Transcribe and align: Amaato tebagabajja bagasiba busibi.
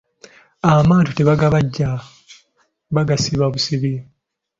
Amaato 0.69 1.11
tebagabajja 1.17 1.89
bagasiba 2.95 3.45
busibi. 3.53 3.93